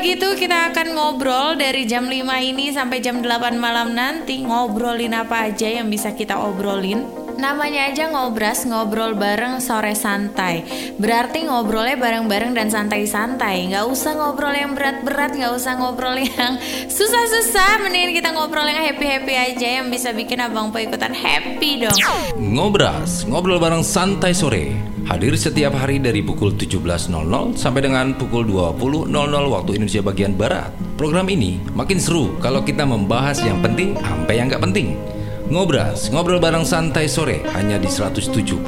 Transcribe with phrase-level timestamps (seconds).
[0.00, 4.44] gitu kita akan ngobrol dari jam 5 ini sampai jam 8 malam nanti.
[4.44, 10.64] Ngobrolin apa aja yang bisa kita obrolin Namanya aja ngobras, ngobrol bareng sore santai
[10.96, 16.56] Berarti ngobrolnya bareng-bareng dan santai-santai Nggak usah ngobrol yang berat-berat, nggak usah ngobrol yang
[16.96, 22.00] susah-susah Mending kita ngobrol yang happy-happy aja Yang bisa bikin abang po ikutan happy dong
[22.40, 24.72] Ngobras, ngobrol bareng santai sore.
[25.06, 27.14] Hadir setiap hari dari pukul 17.00
[27.54, 29.06] sampai dengan pukul 20.00
[29.54, 30.74] waktu Indonesia bagian Barat.
[30.98, 34.98] Program ini makin seru kalau kita membahas yang penting sampai yang nggak penting.
[35.46, 38.66] Ngobras, ngobrol bareng santai sore hanya di 107.8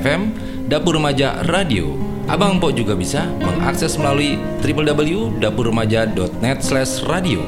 [0.00, 0.32] FM,
[0.64, 1.92] Dapur Remaja Radio.
[2.24, 7.40] Abang Po juga bisa mengakses melalui www.dapurremaja.net/radio.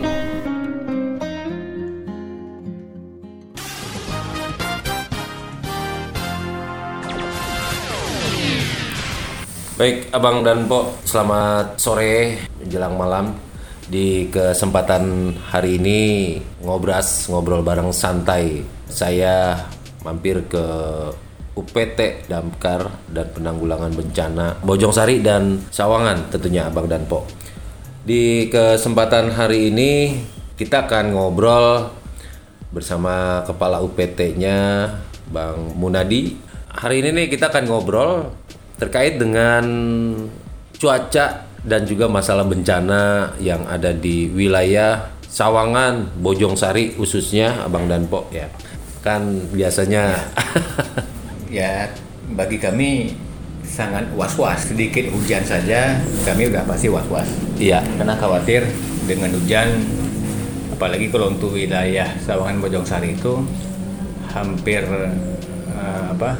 [9.80, 13.47] Baik, Abang dan Po, selamat sore menjelang malam.
[13.88, 16.00] Di kesempatan hari ini
[16.60, 18.60] ngobras ngobrol bareng santai.
[18.84, 19.64] Saya
[20.04, 20.60] mampir ke
[21.56, 27.24] UPT Damkar dan Penanggulangan Bencana Bojong Sari dan Sawangan tentunya Abang dan Po.
[28.04, 30.20] Di kesempatan hari ini
[30.60, 31.88] kita akan ngobrol
[32.68, 34.84] bersama kepala UPT-nya
[35.32, 36.36] Bang Munadi.
[36.76, 38.36] Hari ini nih kita akan ngobrol
[38.76, 39.64] terkait dengan
[40.76, 48.08] cuaca dan juga masalah bencana yang ada di wilayah Sawangan, Bojong Sari khususnya Abang dan
[48.08, 48.48] Po ya.
[49.02, 50.14] Kan biasanya.
[51.48, 51.88] Ya
[52.36, 53.16] bagi kami
[53.64, 55.96] sangat was-was sedikit hujan saja
[56.28, 57.24] kami udah pasti was-was.
[57.56, 57.80] Iya.
[57.96, 58.68] Karena khawatir
[59.08, 59.80] dengan hujan
[60.76, 63.40] apalagi kalau untuk wilayah Sawangan Bojong Sari itu
[64.28, 66.36] hampir eh, apa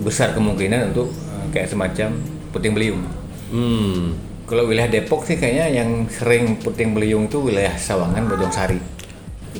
[0.00, 2.16] besar kemungkinan untuk eh, kayak semacam
[2.56, 3.04] puting beliung.
[3.52, 4.16] Hmm,
[4.50, 8.80] kalau wilayah Depok sih kayaknya yang sering puting beliung itu wilayah Sawangan Bojong Sari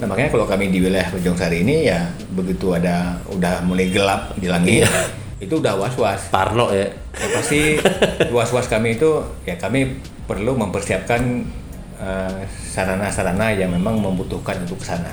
[0.02, 4.34] nah makanya kalau kami di wilayah Bojong Sari ini ya begitu ada udah mulai gelap
[4.34, 4.90] di langit
[5.44, 6.90] itu udah was-was Parno ya.
[7.14, 7.78] ya pasti
[8.34, 11.42] was-was kami itu ya kami perlu mempersiapkan
[11.98, 15.10] eh, sarana-sarana yang memang membutuhkan untuk ke sana.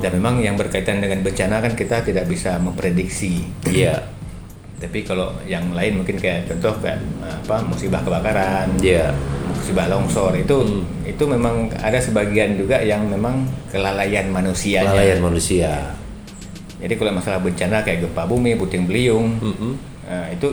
[0.00, 3.44] Dan memang yang berkaitan dengan bencana kan kita tidak bisa memprediksi.
[3.68, 4.19] Iya.
[4.80, 9.12] Tapi kalau yang lain mungkin kayak contoh kayak eh, apa musibah kebakaran, Iya.
[9.46, 10.56] musibah longsor itu
[11.04, 14.80] itu memang ada sebagian juga yang memang kelalaian manusia.
[14.82, 15.72] Kelalaian manusia.
[16.80, 19.72] Jadi kalau masalah bencana kayak gempa bumi, puting beliung, Mm-mm.
[20.02, 20.48] Nah, itu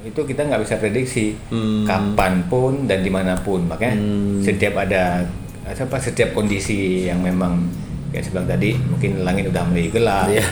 [0.00, 1.82] itu kita nggak bisa prediksi Hmm.
[1.82, 4.42] kapan pun dan di mana pun makanya Hmm.
[4.42, 5.22] setiap ada
[5.64, 7.66] apa setiap kondisi yang memang
[8.08, 10.46] kayak sebelah tadi mungkin langit udah mulai gelap Iya.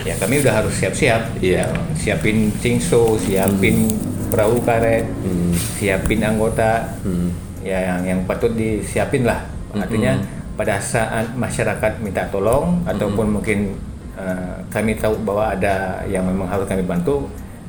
[0.00, 1.62] Ya kami udah harus siap-siap Iya.
[1.62, 3.86] Ya, siapin cingso siapin
[4.28, 5.52] perahu karet Hmm.
[5.76, 7.30] siapin anggota Hmm.
[7.60, 10.16] ya yang yang patut disiapin lah artinya
[10.52, 13.72] pada saat masyarakat minta tolong ataupun mungkin
[14.14, 17.24] eh, kami tahu bahwa ada yang memang harus kami bantu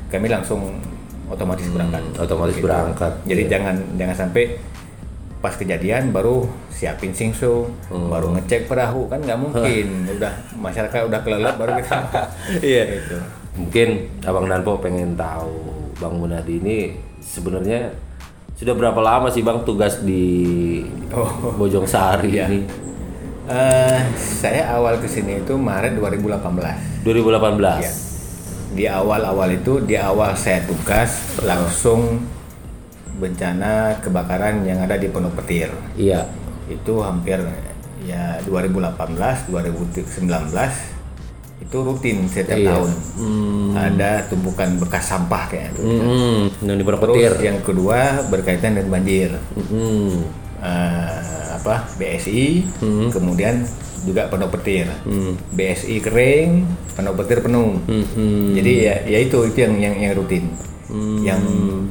[0.08, 0.76] kami langsung
[1.26, 3.12] otomatis berangkat otomatis berangkat.
[3.24, 3.50] jadi Iya.
[3.50, 4.44] jangan jangan sampai
[5.44, 11.54] pas kejadian baru siapin singso baru ngecek perahu kan nggak mungkin udah masyarakat udah kelelep
[11.54, 11.98] baru kita
[12.64, 12.84] Iya.
[12.96, 13.18] gitu
[13.54, 13.88] Mungkin
[14.24, 15.52] Abang Danpo pengen tahu
[15.94, 17.92] Bang Munadi ini sebenarnya
[18.54, 20.80] sudah berapa lama sih Bang tugas di
[21.14, 21.52] Oh.
[21.54, 22.48] Bojong Sari Iya.
[22.48, 22.60] ini?
[23.44, 27.84] Eh, saya awal ke sini itu Maret 2018 2018.
[27.84, 27.92] Ya.
[28.72, 32.24] Di awal-awal itu, di awal saya tugas langsung
[33.14, 35.70] bencana kebakaran yang ada di Pondok Petir.
[35.94, 36.26] Iya.
[36.66, 37.38] Itu hampir
[38.02, 40.92] ya 2018, 2019
[41.56, 42.68] itu rutin setiap Iya.
[42.74, 42.90] tahun.
[43.16, 43.70] Hmm.
[43.74, 45.86] Ada tumpukan bekas sampah kayak gitu.
[45.86, 47.32] Hmm, yang di Pondok Terus Petir.
[47.40, 49.30] yang kedua berkaitan dengan banjir.
[49.54, 50.26] Hmm.
[50.64, 51.20] Eh,
[51.54, 53.08] apa BSI, Hmm.
[53.08, 53.62] kemudian
[54.02, 54.90] juga Pondok Petir.
[55.06, 55.38] Hmm.
[55.50, 56.50] BSI kering,
[56.92, 57.78] Pondok Petir penuh.
[57.86, 58.52] Hmm.
[58.52, 60.50] Jadi ya, ya itu itu yang yang, yang rutin.
[60.86, 61.20] Hmm.
[61.20, 61.42] Yang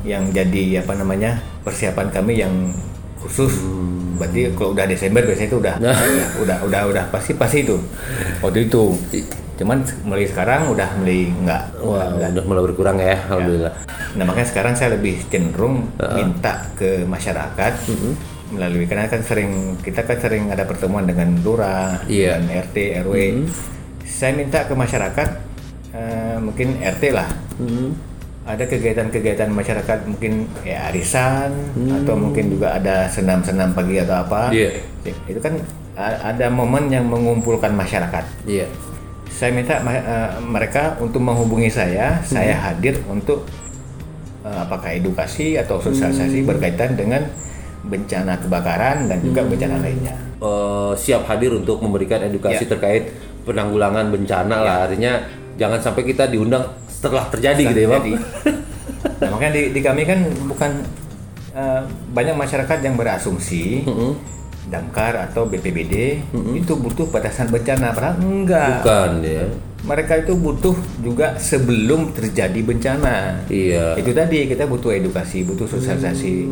[0.04, 1.32] yang jadi apa namanya
[1.62, 2.54] persiapan kami yang
[3.18, 3.60] khusus.
[3.60, 4.20] Hmm.
[4.20, 5.96] Berarti kalau udah Desember biasanya itu udah Nah.
[5.98, 7.78] ya, udah udah udah pasti pasti itu.
[8.40, 8.94] Waktu itu.
[9.54, 11.64] Cuman mulai sekarang udah mulai enggak.
[11.80, 12.30] Wah, enggak.
[12.34, 13.74] udah mulai berkurang ya, alhamdulillah.
[14.14, 18.14] Nah makanya sekarang saya lebih cenderung minta ke masyarakat Mm-hmm.
[18.54, 22.38] melalui karena kan sering kita kan sering ada pertemuan dengan lurah, Iya.
[22.38, 23.16] dengan RT, RW.
[24.04, 25.30] Saya minta ke masyarakat
[25.92, 27.94] eh, mungkin RT lah Hmm.
[28.44, 31.56] Ada kegiatan-kegiatan masyarakat mungkin ya arisan
[32.04, 34.52] atau mungkin juga ada senam-senam pagi atau apa.
[34.52, 34.84] Iya.
[35.26, 35.64] Itu kan
[35.98, 38.26] ada momen yang mengumpulkan masyarakat.
[38.44, 38.68] Iya.
[39.32, 43.48] Saya minta ma- eh, mereka untuk menghubungi saya, saya hadir untuk
[44.44, 47.24] eh, apakah edukasi atau sosialisasi berkaitan dengan
[47.84, 50.20] bencana kebakaran dan juga bencana lainnya.
[50.44, 52.76] Eh, siap hadir untuk memberikan edukasi Ya.
[52.76, 53.08] terkait
[53.48, 54.76] penanggulangan bencana lah.
[54.84, 55.24] Artinya
[55.56, 56.68] jangan sampai kita diundang
[57.04, 58.04] setelah terjadi gitu ya, Bang.
[59.20, 60.72] Nah, makanya di, di kami kan bukan
[61.52, 61.82] eh,
[62.16, 63.84] banyak masyarakat yang berasumsi
[64.72, 66.24] damkar atau BPBD
[66.56, 68.80] itu butuh pada saat bencana, padahal enggak.
[68.80, 69.44] Bukan ya.
[69.84, 73.44] Mereka itu butuh juga sebelum terjadi bencana.
[73.52, 74.00] Iya.
[74.00, 76.48] Itu tadi kita butuh edukasi, butuh sosialisasi.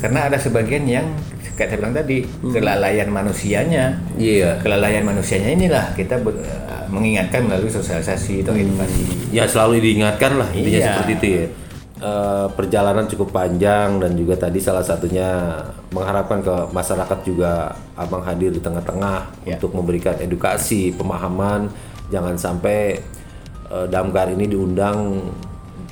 [0.00, 1.06] Karena ada sebagian yang
[1.54, 4.00] kayak saya bilang tadi kelalaian manusianya.
[4.16, 4.58] Iya.
[4.60, 9.04] Kelalaian manusianya inilah kita ber- eh, mengingatkan melalui sosialisasi atau edukasi.
[9.30, 10.88] Ya selalu diingatkan lah intinya Iya.
[10.90, 11.44] seperti itu ya.
[12.00, 15.52] Eh, perjalanan cukup panjang dan juga tadi salah satunya
[15.92, 19.60] mengharapkan ke masyarakat juga abang hadir di tengah-tengah Ya.
[19.60, 21.68] untuk memberikan edukasi pemahaman
[22.08, 23.04] jangan sampai
[23.68, 25.28] eh, damkar ini diundang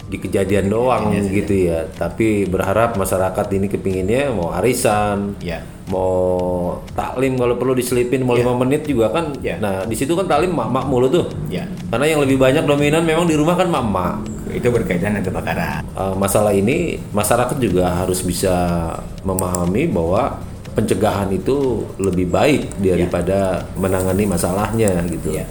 [0.07, 5.61] di kejadian doang gitu ya tapi berharap masyarakat ini kepinginnya mau arisan Ya.
[5.89, 9.59] mau taklim kalau perlu diselipin mau lima menit juga kan Ya.
[9.59, 11.69] nah di situ kan taklim mak-mak mulu tuh Ya.
[11.93, 14.21] karena yang lebih banyak dominan memang di rumah kan mama.
[14.49, 15.85] Itu berkaitan dengan kebakaran.
[15.85, 20.41] Eh, masalah ini masyarakat juga harus bisa memahami bahwa
[20.73, 25.37] pencegahan itu lebih baik daripada menangani masalahnya gitu.
[25.37, 25.45] Ya.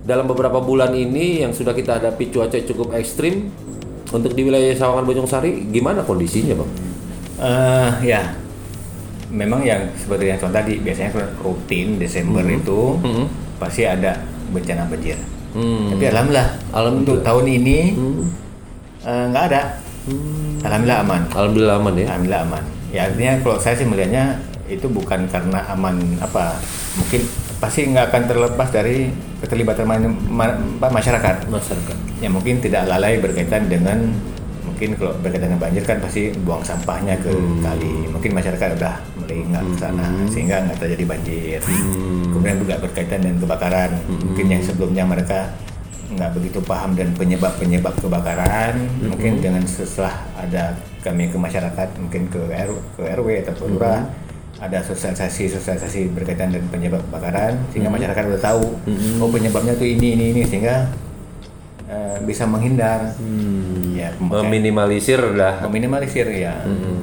[0.00, 3.52] Dalam beberapa bulan ini yang sudah kita hadapi cuaca cukup ekstrim
[4.10, 6.70] untuk di wilayah Sawangan Bojong Sari gimana kondisinya, Bang?
[7.40, 8.32] Eh, ya,
[9.30, 11.10] memang yang seperti yang contoh tadi biasanya
[11.40, 12.96] rutin Desember itu
[13.60, 14.18] pasti ada
[14.50, 15.20] bencana banjir.
[15.52, 15.94] Hmm.
[15.94, 17.00] Tapi alhamdulillah, Alhamdulillah.
[17.04, 17.78] untuk tahun ini
[19.04, 19.62] eh, nggak ada.
[20.64, 21.22] Alhamdulillah aman.
[21.30, 22.06] Alhamdulillah aman ya.
[22.08, 22.64] Alhamdulillah aman.
[22.90, 26.58] Ya artinya kalau saya sih melihatnya itu bukan karena aman apa
[26.98, 27.22] mungkin
[27.60, 29.12] pasti nggak akan terlepas dari
[29.44, 31.44] keterlibatan ma- ma- masyarakat.
[31.46, 31.96] Masyarakat.
[32.24, 34.10] Ya mungkin tidak lalai berkaitan dengan
[34.64, 37.28] mungkin kalau berkaitan dengan banjir kan pasti buang sampahnya ke
[37.60, 38.08] kali.
[38.08, 41.60] Mungkin masyarakat udah mulai nggak ke sana sehingga nggak terjadi banjir.
[42.32, 43.90] Kemudian juga berkaitan dengan kebakaran.
[44.08, 45.52] Mungkin yang sebelumnya mereka
[46.10, 48.74] nggak begitu paham dan penyebab-penyebab kebakaran.
[49.04, 50.74] Mungkin dengan setelah ada
[51.04, 54.00] kami ke masyarakat, mungkin ke RW, ke RW atau ke lurah
[54.60, 58.64] ada sosialisasi sosialisasi berkaitan dengan penyebab kebakaran sehingga masyarakat udah tahu
[59.16, 60.84] oh penyebabnya tuh ini ini ini sehingga
[61.86, 63.16] eh, bisa menghindar.
[63.90, 65.58] Ya makanya- Meminimalisir lah.
[65.62, 66.60] meminimalisir ya.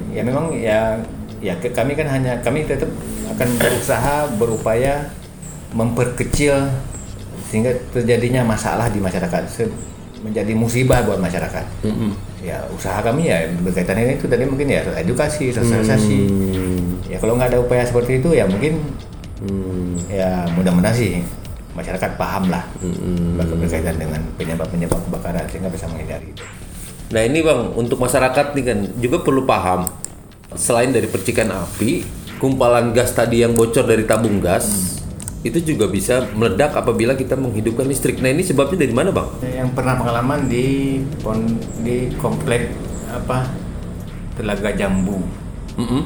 [0.08, 0.96] Ya memang ya
[1.38, 2.88] ya ke- kami kan hanya kami tetap
[3.28, 5.10] akan berusaha berupaya
[5.70, 6.70] memperkecil
[7.44, 9.44] sehingga terjadinya masalah di masyarakat
[10.24, 11.64] menjadi musibah buat masyarakat.
[12.38, 16.18] Ya usaha kami ya berkaitan ini itu tadi mungkin ya edukasi sosialisasi.
[17.10, 18.82] Ya kalau nggak ada upaya seperti itu ya mungkin
[20.10, 21.22] ya mudah-mudahan sih
[21.78, 22.66] masyarakat paham lah
[23.38, 26.42] berkaitan dengan penyebab-penyebab kebakaran sehingga bisa menghindari itu.
[27.14, 29.86] Nah ini bang, untuk masyarakat nih kan juga perlu paham
[30.58, 32.02] selain dari percikan api,
[32.42, 34.97] kumpalan gas tadi yang bocor dari tabung gas
[35.46, 38.18] itu juga bisa meledak apabila kita menghidupkan listrik.
[38.18, 39.28] Nah ini sebabnya dari mana bang?
[39.62, 41.46] yang pernah pengalaman di pon
[41.86, 42.74] di komplek
[43.06, 43.46] apa
[44.34, 45.22] Telaga Jambu.
[45.78, 46.02] Mm-mm.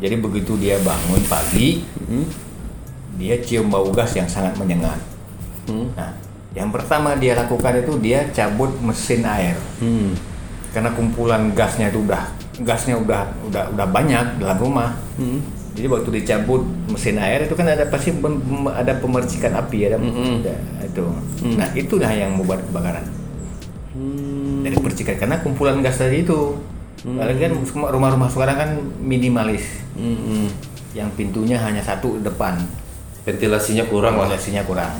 [0.00, 1.84] Jadi begitu dia bangun pagi,
[3.20, 4.98] dia cium bau gas yang sangat menyengat.
[5.96, 6.12] Nah,
[6.52, 9.56] yang pertama dia lakukan itu dia cabut mesin air.
[9.78, 10.12] Hmm.
[10.74, 12.26] Karena kumpulan gasnya itu udah
[12.66, 14.90] gasnya udah udah udah banyak dalam rumah.
[15.74, 18.14] Jadi waktu dicabut mesin air itu kan ada pasti
[18.70, 20.54] ada pemercikan api ada, ada
[20.86, 21.06] itu.
[21.58, 23.02] Nah, itulah yang membuat kebakaran.
[24.62, 26.54] Dari percikan karena kumpulan gas tadi itu.
[27.04, 28.70] Apalagi kan semua rumah-rumah sekarang kan
[29.02, 29.66] minimalis.
[29.98, 30.48] Mm-mm.
[30.94, 32.54] Yang pintunya hanya satu depan.
[33.26, 34.30] Ventilasinya kurang lah.
[34.30, 34.94] Ventilasinya kurang.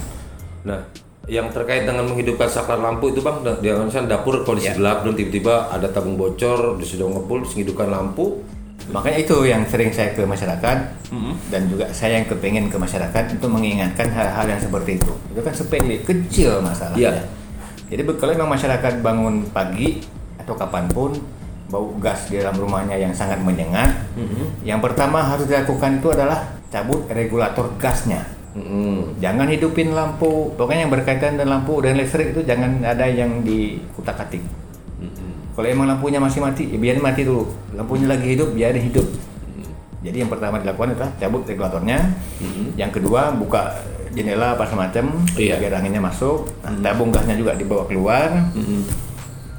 [0.68, 0.84] Nah,
[1.24, 4.76] yang terkait dengan menghidupkan saklar lampu itu bang, dengan misalnya dapur kondisi Ya.
[4.76, 8.44] gelap dan tiba-tiba ada tabung bocor, sudah ngepul, terus menghidupkan lampu.
[8.92, 10.78] Makanya itu yang sering saya ke masyarakat
[11.48, 15.12] dan juga saya yang kepengen ke masyarakat untuk mengingatkan hal-hal yang seperti itu.
[15.32, 17.00] Itu kan sepele, kecil masalahnya.
[17.00, 17.12] Iya.
[17.88, 20.04] Jadi kalau memang masyarakat bangun pagi
[20.36, 21.16] atau kapan pun
[21.72, 23.88] bau gas di dalam rumahnya yang sangat menyengat,
[24.60, 28.20] yang pertama harus dilakukan itu adalah cabut regulator gasnya.
[28.54, 29.18] Mm-mm.
[29.18, 34.44] Jangan hidupin lampu, pokoknya yang berkaitan dengan lampu dan listrik itu jangan ada yang dikutak-atik.
[35.54, 37.46] Kalau emang lampunya masih mati, ya biarin mati dulu.
[37.78, 39.06] Lampunya lagi hidup, biarin hidup.
[40.04, 41.98] Jadi yang pertama dilakukan adalah cabut regulatornya.
[42.76, 43.72] Yang kedua buka
[44.12, 45.56] jendela apa semacam Iya.
[45.58, 46.50] biar anginnya masuk.
[46.60, 48.50] Nah, tabung gasnya juga dibawa keluar.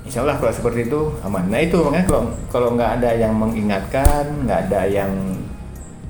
[0.05, 1.49] Insya Allah kalau seperti itu aman.
[1.49, 2.21] Nah itu makanya kalau
[2.53, 5.11] kalau nggak ada yang mengingatkan, nggak ada yang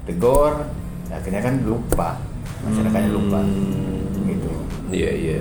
[0.04, 0.68] tegur,
[1.08, 2.20] akhirnya kan lupa
[2.68, 3.40] masyarakatnya lupa.
[4.28, 4.52] Gitu.
[4.92, 5.40] Iya iya.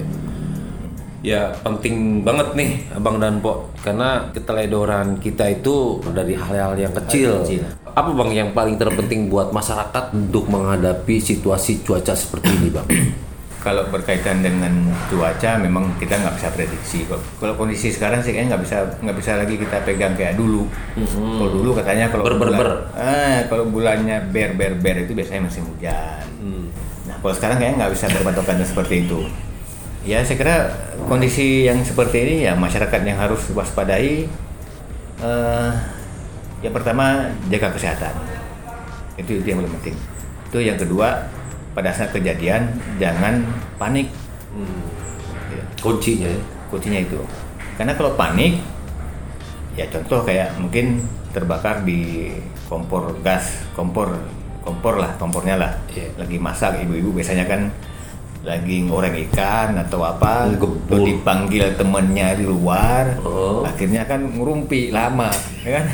[1.24, 7.40] Ya penting banget nih Abang dan Po karena keteledoran kita itu dari hal-hal yang kecil.
[7.40, 7.64] kecil.
[7.88, 12.84] Apa Bang yang paling terpenting buat masyarakat untuk menghadapi situasi cuaca seperti ini Bang?
[13.64, 14.68] Kalau berkaitan dengan
[15.08, 17.08] cuaca, memang kita nggak bisa prediksi.
[17.08, 20.68] Kalau- kondisi sekarang sih kayaknya nggak bisa nggak bisa lagi kita pegang kayak dulu.
[21.00, 22.70] Kalau dulu katanya kalau Ber- ber- bulan, ber.
[22.92, 26.28] ah, kalau bulannya ber ber ber itu biasanya musim hujan.
[27.08, 29.24] Nah kalau sekarang kayaknya nggak bisa berpatokan seperti itu.
[30.04, 30.56] Ya saya kira
[31.08, 34.28] kondisi yang seperti ini ya masyarakat yang harus waspadai.
[35.24, 35.72] eh
[36.60, 38.12] yang pertama jaga kesehatan.
[39.16, 39.96] Itu, itu yang paling penting.
[40.48, 41.28] Itu yang kedua
[41.72, 42.68] pada saat kejadian
[43.00, 43.40] jangan
[43.80, 44.12] panik.
[45.48, 46.40] Ya, Kuncinya ya.
[46.68, 47.20] kuncinya itu.
[47.80, 48.60] Karena kalau panik
[49.76, 51.00] ya contoh kayak mungkin
[51.32, 52.30] terbakar di
[52.68, 54.12] kompor gas, kompor
[54.64, 55.72] kompor lah, kompornya lah.
[55.92, 56.12] Iya.
[56.20, 57.68] Lagi masak ibu-ibu biasanya kan
[58.44, 60.52] lagi ngoreng ikan atau apa,
[60.84, 63.64] terus dipanggil temennya di luar, Oh.
[63.64, 65.32] akhirnya kan ngerumpi lama,
[65.64, 65.84] ya kan?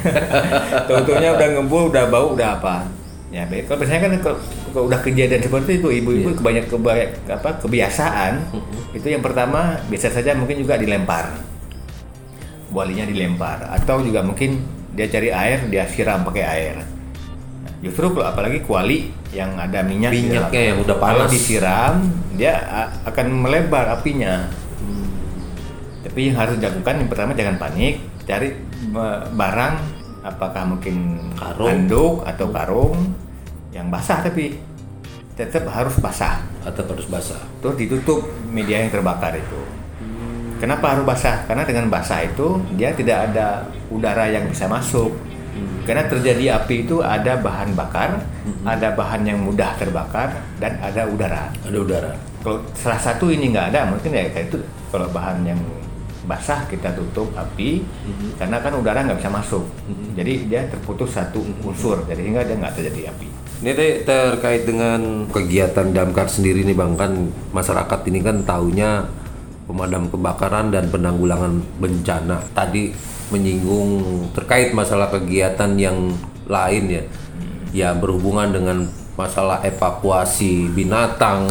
[0.90, 2.90] Tentunya udah ngebul, udah bau, udah apa?
[3.30, 4.38] Ya, kalau biasanya kan kalau,
[4.74, 8.42] kalau udah kejadian seperti itu, ibu-ibu kebanyak kebanyak apa kebiasaan,
[8.90, 11.30] itu yang pertama biasa saja mungkin juga dilempar,
[12.74, 14.58] walinya dilempar, atau juga mungkin
[14.90, 16.74] dia cari air, dia siram pakai air.
[16.82, 16.88] Nah,
[17.80, 21.30] Justru kalau apalagi kuali yang ada minyak Minyaknya yang udah Kalau panas.
[21.30, 21.94] disiram,
[22.34, 22.54] dia
[23.06, 24.50] akan melebar apinya.
[26.02, 28.56] Tapi yang harus dilakukan yang pertama jangan panik, cari
[29.30, 29.74] barang
[30.20, 31.68] apakah mungkin Karung.
[31.68, 32.98] handuk atau karung
[33.70, 34.58] yang basah tapi
[35.38, 36.42] tetap harus basah.
[36.66, 37.40] Atau harus basah.
[37.62, 39.60] Terus ditutup media yang terbakar itu.
[40.60, 41.48] Kenapa harus basah?
[41.48, 45.08] Karena dengan basah itu dia tidak ada udara yang bisa masuk.
[45.84, 48.22] Karena terjadi api itu ada bahan bakar,
[48.62, 51.50] ada bahan yang mudah terbakar, dan ada udara.
[51.66, 52.12] Ada udara.
[52.40, 55.60] Kalau salah satu ini nggak ada, mungkin ya kayak itu kalau bahan yang
[56.24, 57.82] basah kita tutup api,
[58.38, 59.64] karena kan udara nggak bisa masuk.
[60.14, 63.28] Jadi dia terputus satu unsur, jadi sehingga dia nggak terjadi api.
[63.60, 67.12] Ini teh terkait dengan kegiatan damkar sendiri nih bang kan
[67.52, 69.04] masyarakat ini kan taunya
[69.68, 72.40] pemadam kebakaran dan penanggulangan bencana.
[72.56, 72.88] Tadi
[73.30, 76.14] menyinggung terkait masalah kegiatan yang
[76.50, 77.02] lain ya,
[77.70, 78.78] ya berhubungan dengan
[79.14, 81.46] masalah evakuasi binatang,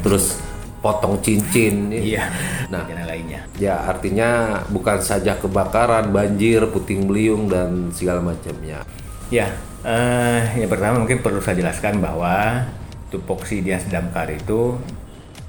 [0.00, 0.40] terus
[0.78, 1.90] potong cincin.
[1.90, 2.00] ya.
[2.00, 2.24] Iya.
[2.70, 3.40] Nah, lainnya.
[3.58, 8.86] Ya artinya bukan saja kebakaran, banjir, puting beliung dan segala macamnya.
[9.28, 9.52] Ya,
[9.84, 12.64] eh, yang pertama mungkin perlu saya jelaskan bahwa
[13.12, 14.78] tupoksi dinas damkar itu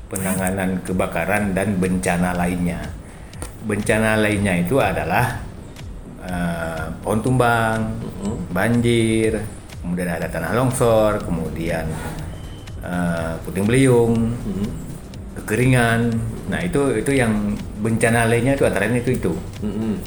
[0.10, 2.82] penanganan kebakaran dan bencana lainnya.
[3.64, 5.49] Bencana lainnya itu adalah
[6.26, 7.96] eh, pohon tumbang,
[8.52, 9.40] banjir,
[9.80, 11.86] kemudian ada tanah longsor, kemudian
[12.84, 14.34] eh, puting beliung,
[15.40, 16.14] kekeringan.
[16.50, 19.34] Nah itu itu yang bencana lainnya itu antara lain itu itu.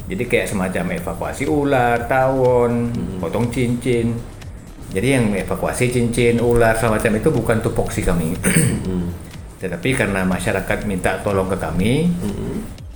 [0.07, 4.13] Jadi kayak semacam evakuasi ular, tawon, potong cincin.
[4.93, 8.37] Jadi yang evakuasi cincin, ular, semacam itu bukan tupoksi kami.
[9.61, 12.11] Tetapi karena masyarakat minta tolong ke kami,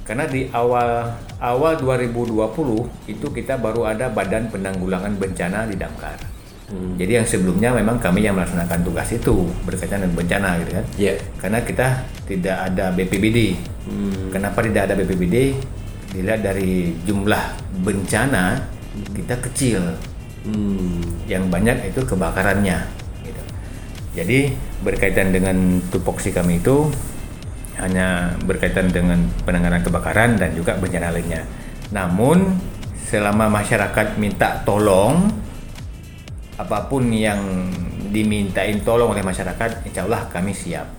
[0.07, 1.11] karena di awal
[1.43, 6.39] awal 2020 itu kita baru ada Badan Penanggulangan Bencana di Damkar.
[6.67, 10.85] Jadi yang sebelumnya memang kami yang melaksanakan tugas itu berkaitan dengan bencana gitu kan.
[10.99, 11.13] Iya.
[11.39, 11.87] Karena kita
[12.27, 13.55] tidak ada BPBD.
[14.35, 15.55] Kenapa tidak ada BPBD?
[16.11, 17.43] Dilihat dari jumlah
[17.87, 18.67] bencana
[19.15, 19.79] kita kecil.
[21.31, 22.83] Yang banyak itu kebakarannya.
[23.23, 23.43] Gitu.
[24.19, 24.39] Jadi
[24.83, 26.91] berkaitan dengan tupoksi kami itu
[27.77, 31.45] hanya berkaitan dengan penanganan kebakaran dan juga bencana lainnya.
[31.93, 32.57] Namun
[33.07, 35.29] selama masyarakat minta tolong
[36.57, 37.69] apa pun yang
[38.09, 40.89] dimintain tolong oleh masyarakat, insya Allah kami siap.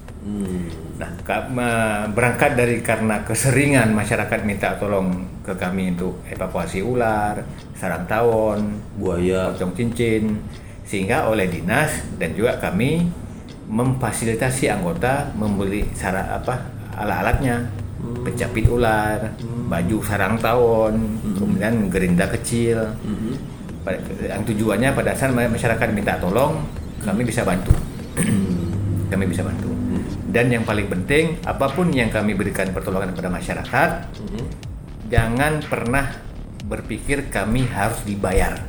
[0.99, 7.43] Nah, ka- me- berangkat dari karena keseringan masyarakat minta tolong ke kami untuk evakuasi ular,
[7.79, 9.55] sarang tawon, Buaya.
[9.55, 10.37] potong cincin,
[10.85, 13.09] sehingga oleh dinas dan juga kami
[13.69, 16.57] memfasilitasi anggota membeli sara apa
[16.97, 17.69] alat-alatnya,
[18.25, 19.37] pencapit ular,
[19.69, 20.95] baju sarang tawon,
[21.37, 22.81] kemudian gerinda kecil.
[23.85, 24.03] Pada-
[24.35, 26.65] Yang tujuannya pada saat masyarakat minta tolong,
[27.05, 27.71] kami bisa bantu.
[29.09, 29.71] kami bisa bantu.
[30.29, 33.91] Dan yang paling penting, apa pun yang kami berikan pertolongan kepada masyarakat,
[35.09, 36.13] jangan pernah
[36.69, 38.61] berpikir kami harus dibayar.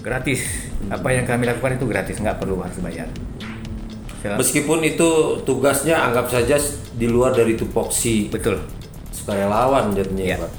[0.00, 0.68] Gratis.
[0.92, 3.08] Apa yang kami lakukan itu gratis, nggak perlu harus bayar.
[4.20, 5.10] Selama- Meskipun itu
[5.48, 6.60] tugasnya anggap saja
[6.92, 8.60] di luar dari tupoksi Betul.
[9.10, 10.36] sukarelawan jadinya ya.
[10.40, 10.50] Pak.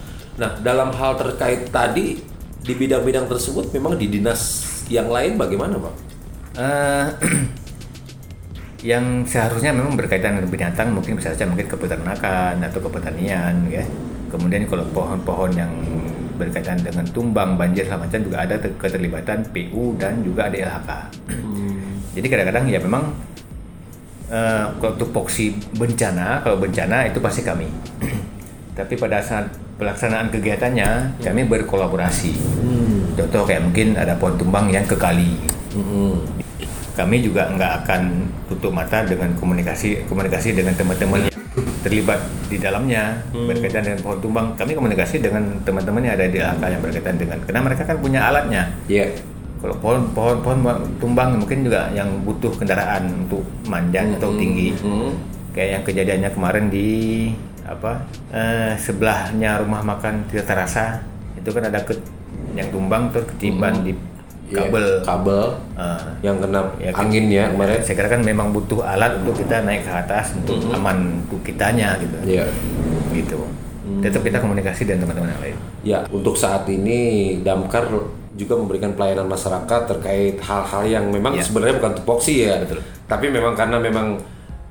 [0.41, 2.17] Nah, dalam hal terkait tadi
[2.61, 5.93] di bidang-bidang tersebut memang di dinas yang lain bagaimana, Pak?
[6.57, 7.07] Eh,
[8.81, 13.53] yang seharusnya memang berkaitan dengan binatang mungkin bisa saja mungkin ke peternakan atau ke pertanian
[13.69, 13.85] ya
[14.33, 15.69] kemudian kalau pohon-pohon yang
[16.41, 20.91] berkaitan dengan tumbang banjir segala macam juga ada ter- keterlibatan PU dan juga ada LHK
[22.17, 23.03] jadi kadang-kadang ya memang
[24.31, 27.67] eh, kalau tupoksi bencana kalau bencana itu pasti kami.
[28.79, 32.33] Tapi pada saat pelaksanaan kegiatannya kami berkolaborasi.
[33.19, 35.35] Contoh kayak mungkin ada pohon tumbang yang ke kali
[36.91, 38.01] kami juga nggak akan
[38.51, 41.39] tutup mata dengan komunikasi komunikasi dengan teman-teman yang
[41.81, 42.19] terlibat
[42.51, 43.23] di dalamnya.
[43.31, 47.37] Berkaitan dengan pohon tumbang kami komunikasi dengan teman-teman yang ada di LHK yang berkaitan dengan
[47.41, 48.63] karena mereka kan punya alatnya.
[48.85, 49.17] Iya.
[49.61, 50.57] Kalau pohon pohon pohon
[50.97, 54.73] tumbang mungkin juga yang butuh kendaraan untuk manjat atau tinggi.
[54.81, 55.13] Hmm.
[55.51, 56.89] kayak yang kejadiannya kemarin di
[57.61, 61.03] apa eh, sebelahnya rumah makan Tirta Rasa
[61.35, 61.91] itu kan ada ke,
[62.55, 63.93] yang tumbang terus ketiban di
[64.51, 64.87] Iya, kabel.
[65.07, 65.41] kabel
[65.79, 67.79] Eh, yang kena Ya, angin ya kemarin.
[67.79, 71.95] saya kira kan memang butuh alat untuk kita naik ke atas untuk aman untuk kitanya
[71.95, 72.15] gitu.
[72.27, 72.45] Iya.
[73.11, 73.39] gitu.
[74.03, 75.57] Tetap kita komunikasi dengan teman-teman yang lain.
[75.83, 76.99] Ya, untuk saat ini
[77.39, 77.87] Damkar
[78.41, 81.45] juga memberikan pelayanan masyarakat terkait hal-hal yang memang Ya.
[81.45, 82.57] sebenarnya bukan tupoksi ya.
[82.65, 82.81] Betul.
[83.05, 84.17] Tapi memang karena memang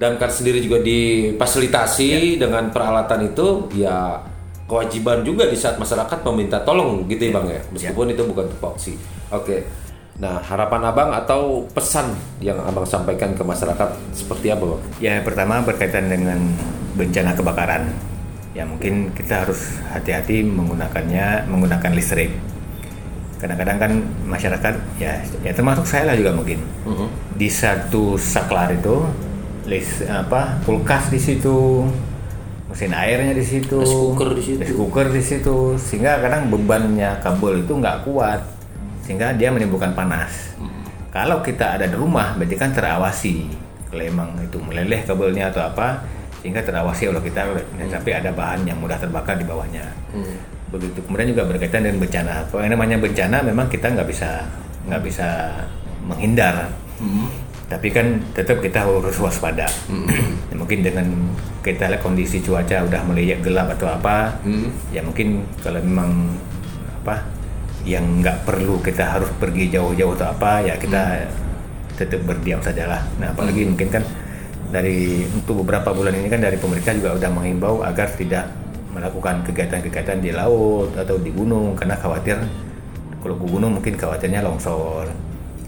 [0.00, 4.16] Damkar sendiri juga difasilitasi dengan peralatan itu, ya
[4.64, 7.60] kewajiban juga di saat masyarakat meminta tolong gitu ya Bang ya.
[7.68, 8.96] Meskipun itu bukan tupoksi.
[9.28, 9.68] Oke.
[10.16, 14.80] Nah, harapan Abang atau pesan yang Abang sampaikan ke masyarakat seperti apa, Bang?
[15.04, 16.48] Ya, pertama berkaitan dengan
[16.96, 17.92] bencana kebakaran.
[18.56, 22.32] Ya, mungkin kita harus hati-hati menggunakannya menggunakan listrik.
[23.40, 23.92] Kadang-kadang kan
[24.28, 26.60] masyarakat ya ya termasuk saya lah juga mungkin.
[27.34, 29.00] Di satu saklar itu
[29.64, 31.88] lis apa kulkas di situ,
[32.68, 34.60] mesin airnya di situ, Rice cooker di situ.
[34.60, 38.40] rice cooker di situ, sehingga kadang bebannya kabel itu nggak kuat,
[39.04, 40.52] sehingga dia menimbulkan panas.
[41.10, 43.50] Kalau kita ada di rumah, berarti kan terawasi.
[43.90, 46.06] Kalau emang itu meleleh kabelnya atau apa,
[46.38, 47.42] sehingga terawasi oleh kita,
[47.90, 49.86] tapi ada bahan yang mudah terbakar di bawahnya.
[50.70, 50.98] Begitu.
[51.04, 52.46] Kemudian juga berkaitan dengan bencana.
[52.48, 54.46] Kalau yang namanya bencana, memang kita nggak bisa
[54.86, 55.28] nggak bisa
[56.06, 56.70] menghindar.
[57.70, 59.66] Tapi kan tetap kita harus waspada.
[60.50, 61.06] Ya, mungkin dengan
[61.62, 64.34] kita lihat kondisi cuaca udah mulai gelap atau apa,
[64.90, 66.10] ya mungkin kalau memang
[67.06, 67.22] apa
[67.86, 71.30] yang nggak perlu kita harus pergi jauh-jauh atau apa ya kita
[71.94, 73.06] tetap berdiam sajalah.
[73.22, 74.02] Nah apalagi mungkin kan
[74.74, 78.50] dari untuk beberapa bulan ini kan dari pemerintah juga udah menghimbau agar tidak
[78.90, 82.38] melakukan kegiatan-kegiatan di laut atau di gunung karena khawatir
[83.20, 85.06] kalau ke gunung mungkin khawatirnya longsor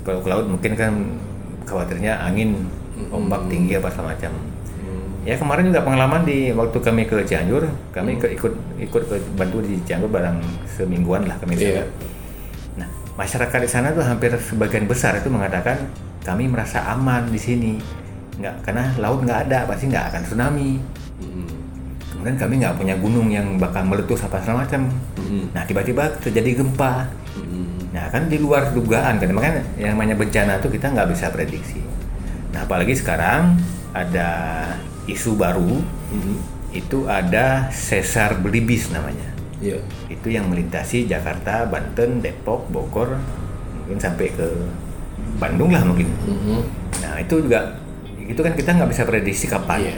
[0.02, 0.92] kalau ke laut mungkin kan
[1.64, 2.66] khawatirnya angin
[3.14, 4.32] ombak tinggi apa segala macam
[5.22, 7.62] ya kemarin juga pengalaman di waktu kami ke Cianjur
[7.94, 11.70] kami ke ikut ikut ke bantu di Cianjur barang semingguan lah kami sana.
[11.78, 11.84] Iya.
[12.82, 15.78] Nah, masyarakat di sana tuh hampir sebagian besar itu mengatakan
[16.26, 17.72] kami merasa aman di sini.
[18.42, 20.70] Nggak, karena laut nggak ada, pasti nggak akan tsunami.
[22.22, 24.86] Kemudian kami nggak punya gunung yang bakal meletus apa segala macam.
[25.50, 27.10] Nah, tiba-tiba terjadi gempa.
[27.90, 31.82] Nah, kan di luar dugaan kan, makanya yang namanya bencana itu kita nggak bisa prediksi.
[32.54, 33.58] Nah, apalagi sekarang
[33.90, 34.30] ada
[35.10, 35.82] isu baru,
[36.70, 39.78] itu ada sesar belibis namanya Iya.
[40.10, 43.14] itu yang melintasi Jakarta, Banten, Depok, Bogor,
[43.82, 44.46] mungkin sampai ke
[45.38, 46.10] Bandung lah mungkin.
[46.98, 47.78] Nah itu juga
[48.18, 49.90] itu kan kita nggak bisa prediksi kapan.
[49.90, 49.96] Iya.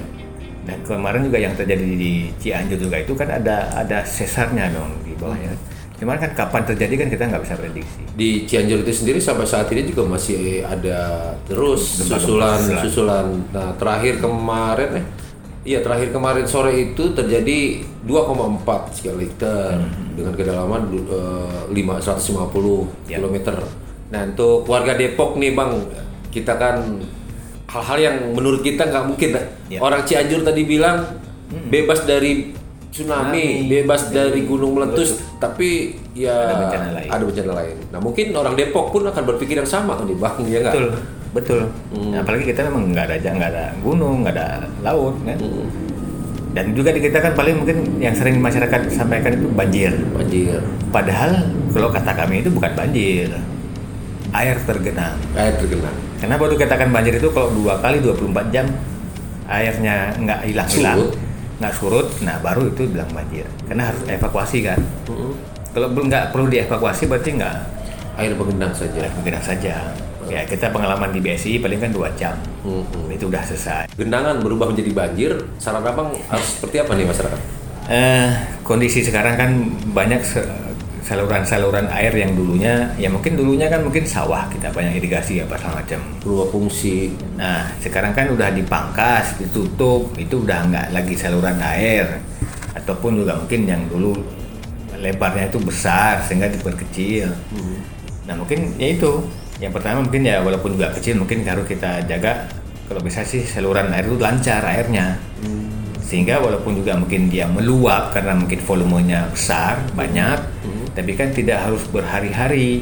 [0.65, 5.13] Dan kemarin juga yang terjadi di Cianjur juga itu kan ada ada sesarnya dong di
[5.13, 5.53] bawahnya.
[5.95, 8.01] Cuman kan kapan terjadi kan kita nggak bisa prediksi.
[8.15, 10.99] di Cianjur itu sendiri sampai saat ini juga masih ada
[11.45, 12.83] terus Gempa-gempa susulan susulan.
[12.83, 13.27] susulan.
[13.51, 15.07] Nah terakhir kemarin eh
[15.65, 17.59] iya terakhir kemarin sore itu terjadi
[18.03, 19.81] 2,4 skala Richter
[20.13, 23.19] dengan kedalaman eh, 5 150 Ya.
[23.19, 23.37] km.
[24.11, 25.73] Nah untuk warga Depok nih bang
[26.31, 27.01] kita kan
[27.75, 29.45] hal-hal yang menurut kita nggak mungkin lah.
[29.67, 29.79] Ya.
[29.83, 31.19] Orang Cianjur tadi bilang
[31.67, 32.55] bebas dari
[32.89, 33.67] tsunami, Tsunami.
[33.67, 37.09] bebas dari gunung meletus, tapi ya Ada bencana lain.
[37.11, 37.77] ada bencana lain.
[37.91, 40.75] Nah mungkin orang Depok pun akan berpikir yang sama kan nih bang, ya nggak?
[40.75, 40.87] Betul,
[41.35, 41.61] betul.
[42.15, 45.39] Nah, apalagi kita memang nggak ada nggak ada gunung, nggak ada laut, kan?
[46.55, 49.91] Dan juga di kita kan paling mungkin yang sering masyarakat sampaikan itu banjir.
[50.15, 50.63] Banjir,
[50.95, 53.27] Padahal kalau kata kami itu bukan banjir,
[54.35, 55.15] air tergenang.
[55.33, 55.95] air tergenang.
[56.19, 58.19] Kenapa tuh katakan banjir itu kalau dua kali 24
[58.51, 58.67] jam
[59.45, 60.99] airnya nggak hilang-hilang,
[61.57, 63.45] nggak surut, nah baru itu bilang banjir.
[63.65, 64.81] Karena harus evakuasi kan.
[65.71, 67.57] Kalau belum nggak perlu dievakuasi berarti nggak
[68.15, 69.11] Air pengendang saja.
[69.13, 69.75] bergerak saja.
[70.25, 73.11] Ya kita pengalaman di BSI paling kan dua jam, Mm-mm.
[73.11, 73.91] itu udah selesai.
[73.93, 75.33] Genangan berubah menjadi banjir.
[75.59, 77.41] Saran abang harus seperti apa nih masyarakat?
[77.85, 78.31] Eh,
[78.63, 79.51] kondisi sekarang kan
[79.93, 80.47] banyak se-
[81.05, 85.85] saluran-saluran air yang dulunya ya mungkin dulunya kan mungkin sawah kita banyak irigasi apa segala
[85.85, 86.01] macam.
[86.25, 87.13] berubah fungsi.
[87.37, 92.09] Nah sekarang kan udah dipangkas, ditutup, itu udah nggak lagi saluran air.
[92.73, 94.17] Ataupun juga mungkin yang dulu
[94.97, 97.29] lebarnya itu besar sehingga diperkecil.
[98.25, 99.21] Nah mungkin ya itu.
[99.63, 102.49] Yang pertama mungkin ya walaupun juga kecil mungkin harus kita jaga.
[102.89, 105.21] Kalau bisa sih saluran air itu lancar airnya.
[106.01, 110.37] Sehingga walaupun juga mungkin dia meluap karena mungkin volumenya besar banyak
[110.95, 112.81] tapi kan tidak harus berhari-hari.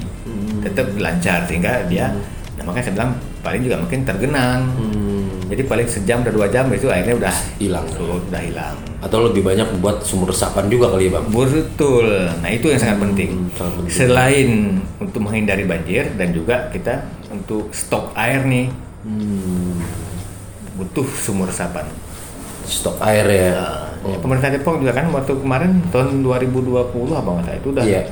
[0.63, 2.15] Tetap lancar sehingga dia
[2.53, 4.61] nah makanya saya bilang paling juga mungkin tergenang.
[5.53, 7.85] Jadi paling sejam atau dua jam itu airnya udah Hilang.
[7.99, 8.77] udah hilang.
[9.05, 11.27] Atau lebih banyak buat sumur resapan juga kali ya bang?
[11.29, 12.09] Betul.
[12.41, 13.31] Nah itu yang sangat penting.
[13.37, 13.93] Hmm, sangat penting.
[13.93, 14.51] selain
[14.97, 18.71] untuk menghindari banjir dan juga kita untuk stok air nih.
[20.79, 21.85] Butuh sumur resapan.
[22.65, 26.75] Stok air ya Ya, pemerintah Depok juga kan waktu kemarin tahun 2020
[27.13, 28.03] apa nggak salah itu udah iya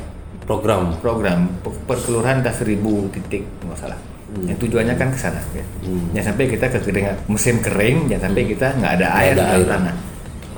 [0.46, 3.98] program program pe- perkelurahan ada seribu titik nggak salah.
[4.30, 5.42] Yang tujuannya kan ke sana.
[5.50, 5.66] Ya.
[6.14, 9.66] Jangan sampai kita kekeringan musim kering, jangan sampai kita nggak ada air di air.
[9.66, 9.94] tanah.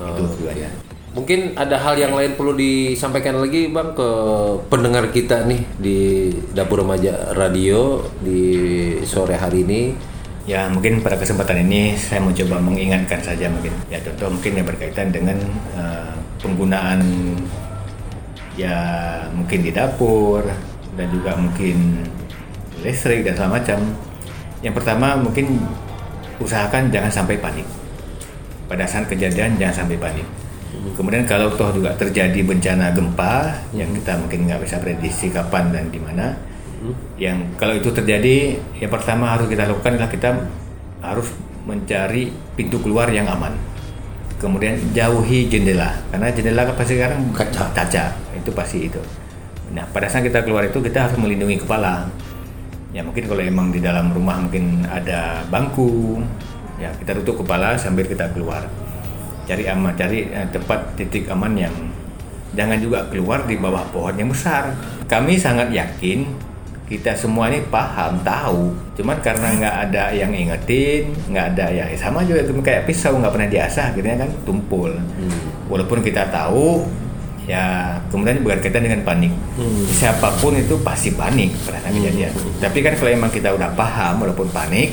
[0.02, 0.68] itu tujuannya.
[1.12, 4.08] Mungkin ada hal yang lain perlu disampaikan lagi Bang ke
[4.68, 5.98] pendengar kita nih di
[6.52, 8.40] Dapur Remaja Radio di
[9.04, 10.11] sore hari ini.
[10.42, 14.66] Ya mungkin pada kesempatan ini saya mau coba mengingatkan saja mungkin ya contoh mungkin yang
[14.66, 15.38] berkaitan dengan
[15.78, 16.98] eh, penggunaan
[18.58, 18.76] ya
[19.30, 20.42] mungkin di dapur
[20.98, 22.02] dan juga mungkin
[22.82, 23.78] listrik dan segala macam.
[24.62, 25.62] Yang pertama mungkin
[26.42, 27.66] usahakan jangan sampai panik.
[28.66, 30.26] Pada saat kejadian jangan sampai panik.
[30.72, 35.86] Kemudian kalau toh juga terjadi bencana gempa yang kita mungkin nggak bisa prediksi kapan dan
[35.92, 36.34] di mana,
[37.18, 40.30] yang kalau itu terjadi, yang pertama harus kita lakukan adalah kita
[41.02, 41.28] harus
[41.62, 43.54] mencari pintu keluar yang aman.
[44.42, 48.06] Kemudian jauhi jendela, karena jendela kan pasti sekarang Kaca.
[48.34, 48.98] itu pasti itu.
[49.70, 52.10] Nah pada saat kita keluar itu kita harus melindungi kepala.
[52.90, 56.20] Ya mungkin kalau emang di dalam rumah mungkin ada bangku,
[56.82, 58.66] ya kita tutup kepala sambil kita keluar.
[59.46, 61.74] Cari aman, cari eh, tempat titik aman yang
[62.52, 64.74] jangan juga keluar di bawah pohon yang besar.
[65.06, 66.26] Kami sangat yakin
[66.88, 68.74] kita semua ini paham, tahu.
[68.98, 73.48] Cuman karena nggak ada yang ingetin, nggak ada ya sama juga kayak pisau nggak pernah
[73.48, 74.92] diasah, akhirnya kan tumpul.
[75.72, 76.84] Walaupun kita tahu,
[77.48, 79.32] ya kemudian berkaitan dengan panik.
[79.88, 82.32] Siapa pun itu pasti panik pada saat kejadian.
[82.60, 84.92] Tapi kan kalau emang kita udah paham, walaupun panik,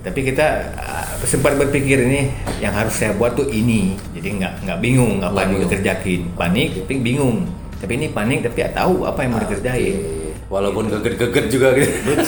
[0.00, 3.96] tapi kita uh, sempat berpikir ini yang harus saya buat tuh ini.
[4.12, 6.20] Jadi nggak nggak bingung apa yang mau dikerjakin.
[6.36, 7.48] Panik, tapi bingung.
[7.80, 10.19] Tapi ini panik tapi ya tahu apa yang mau dikerjain.
[10.50, 12.10] Walaupun geget-geget juga gitu.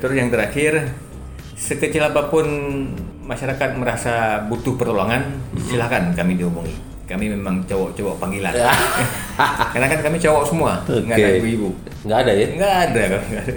[0.00, 0.94] Terus yang terakhir,
[1.58, 2.46] sekecil apa pun
[3.26, 5.34] masyarakat merasa butuh pertolongan,
[5.66, 6.78] silakan kami dihubungi.
[7.10, 8.54] Kami memang cowok-cowok panggilan.
[9.74, 11.74] Karena kan kami cowok semua, nggak ada ibu-ibu.
[12.06, 12.46] Nggak ada ya?
[12.54, 13.02] Nggak ada.
[13.02, 13.54] kami nggak ada.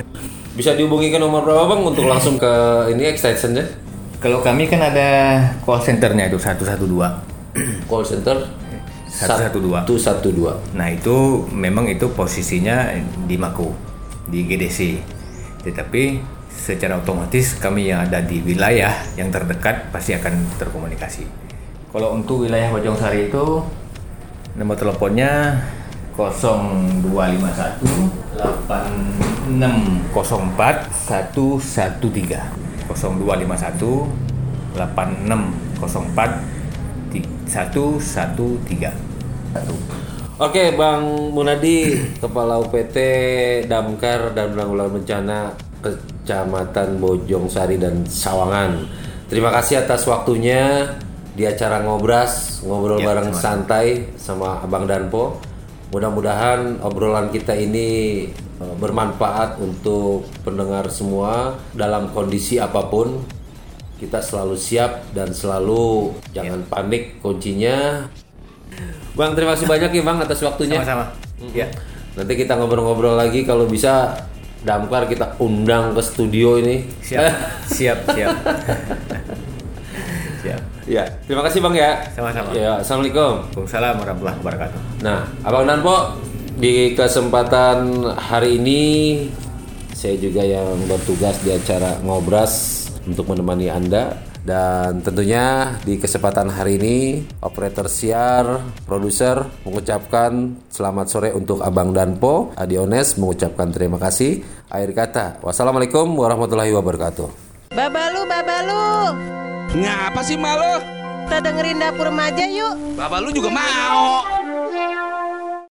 [0.58, 2.50] Bisa dihubungi ke nomor berapa Bang untuk langsung ke
[2.90, 3.62] ini extensionnya?
[4.18, 5.10] Kalau kami kan ada
[5.62, 6.82] call centernya itu 112.
[7.86, 8.50] Call center
[9.18, 9.98] 112.
[9.98, 10.78] 112.
[10.78, 12.94] Nah itu memang itu posisinya
[13.26, 13.74] di Mako,
[14.30, 15.02] di GDC.
[15.66, 16.22] Tetapi
[16.54, 21.26] secara otomatis kami yang ada di wilayah yang terdekat pasti akan terkomunikasi.
[21.90, 23.66] Kalau untuk wilayah Bojong Sari itu
[24.54, 25.66] nomor teleponnya
[26.14, 27.82] 0251
[28.70, 36.58] 8604 113 0251 8604
[37.48, 39.07] 113
[40.38, 42.98] Oke, Bang Munadi, Kepala UPT
[43.66, 45.40] Damkar dan Penanggulangan Bencana
[45.82, 48.86] Kecamatan Bojong Sari dan Sawangan.
[49.28, 50.94] Terima kasih atas waktunya
[51.34, 53.42] di acara ngobras, ngobrol Ya, bareng sama-sama.
[53.42, 55.42] santai sama Abang Danpo.
[55.90, 57.90] Mudah-mudahan obrolan kita ini
[58.34, 63.26] eh, bermanfaat untuk pendengar semua dalam kondisi apa pun.
[63.98, 68.06] Kita selalu siap dan selalu jangan panik kuncinya
[69.18, 70.78] Bang, terima kasih banyak ya Bang atas waktunya.
[70.78, 71.10] Sama-sama.
[71.50, 71.66] Ya.
[72.14, 74.14] Nanti kita ngobrol-ngobrol lagi kalau bisa
[74.62, 76.86] Damkar kita undang ke studio ini.
[77.02, 77.26] Siap.
[77.78, 78.30] siap, siap.
[80.46, 80.62] siap.
[80.86, 81.98] Ya, terima kasih Bang ya.
[82.14, 82.54] Sama-sama.
[82.54, 83.50] Ya, Assalamualaikum.
[83.58, 84.80] Waalaikumsalam warahmatullahi wabarakatuh.
[85.02, 86.22] Nah, Abang Danpo
[86.58, 88.82] di kesempatan hari ini
[89.98, 96.80] saya juga yang bertugas di acara ngobras untuk menemani Anda dan tentunya di kesempatan hari
[96.80, 96.98] ini
[97.44, 104.48] operator siar, produser mengucapkan selamat sore untuk Abang Danpo, Adiones mengucapkan terima kasih.
[104.72, 107.28] Akhir kata, wassalamualaikum warahmatullahi wabarakatuh.
[107.76, 108.88] Babalu, babalu,
[109.84, 110.98] Ngapa sih malu?
[111.28, 112.96] kita dengerin dapur remaja yuk.
[112.96, 114.24] Bapak lu juga mau.